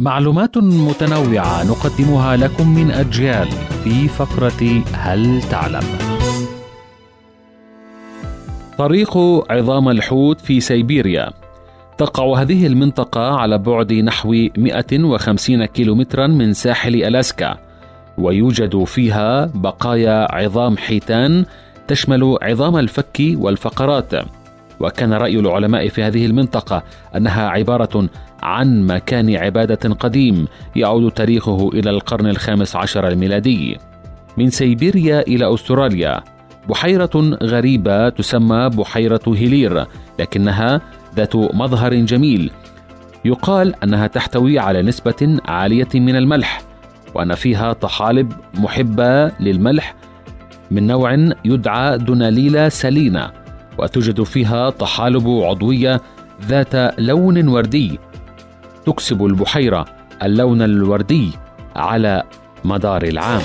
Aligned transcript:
معلومات 0.00 0.58
متنوعة 0.58 1.64
نقدمها 1.64 2.36
لكم 2.36 2.74
من 2.74 2.90
أجيال 2.90 3.48
في 3.84 4.08
فقرة 4.08 4.82
هل 4.92 5.42
تعلم؟ 5.42 5.82
طريق 8.78 9.18
عظام 9.50 9.88
الحوت 9.88 10.40
في 10.40 10.60
سيبيريا 10.60 11.30
تقع 11.98 12.42
هذه 12.42 12.66
المنطقة 12.66 13.20
على 13.20 13.58
بعد 13.58 13.92
نحو 13.92 14.34
150 14.56 15.64
كيلومترا 15.64 16.26
من 16.26 16.52
ساحل 16.52 16.94
ألاسكا 16.94 17.58
ويوجد 18.18 18.84
فيها 18.84 19.50
بقايا 19.54 20.34
عظام 20.34 20.76
حيتان 20.76 21.44
تشمل 21.88 22.38
عظام 22.42 22.76
الفك 22.76 23.20
والفقرات 23.20 24.12
وكان 24.80 25.12
رأي 25.12 25.38
العلماء 25.38 25.88
في 25.88 26.02
هذه 26.02 26.26
المنطقة 26.26 26.82
أنها 27.16 27.48
عبارة 27.48 28.08
عن 28.42 28.86
مكان 28.86 29.36
عبادة 29.36 29.94
قديم 29.94 30.46
يعود 30.76 31.12
تاريخه 31.12 31.68
إلى 31.74 31.90
القرن 31.90 32.26
الخامس 32.26 32.76
عشر 32.76 33.08
الميلادي. 33.08 33.78
من 34.36 34.50
سيبيريا 34.50 35.20
إلى 35.20 35.54
أستراليا 35.54 36.22
بحيرة 36.68 37.38
غريبة 37.42 38.08
تسمى 38.08 38.68
بحيرة 38.68 39.22
هيلير 39.26 39.86
لكنها 40.18 40.80
ذات 41.16 41.36
مظهر 41.36 41.94
جميل. 41.94 42.50
يقال 43.24 43.74
أنها 43.84 44.06
تحتوي 44.06 44.58
على 44.58 44.82
نسبة 44.82 45.38
عالية 45.44 45.88
من 45.94 46.16
الملح 46.16 46.62
وأن 47.14 47.34
فيها 47.34 47.72
طحالب 47.72 48.32
محبة 48.54 49.28
للملح 49.28 49.94
من 50.70 50.86
نوع 50.86 51.32
يدعى 51.44 51.98
دوناليلا 51.98 52.68
سالينا 52.68 53.43
وتوجد 53.78 54.22
فيها 54.22 54.70
طحالب 54.70 55.28
عضوية 55.28 56.00
ذات 56.42 57.00
لون 57.00 57.48
وردي. 57.48 57.98
تكسب 58.86 59.24
البحيرة 59.24 59.86
اللون 60.22 60.62
الوردي 60.62 61.30
على 61.76 62.22
مدار 62.64 63.02
العام. 63.02 63.42